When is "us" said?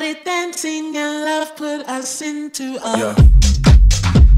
1.88-2.20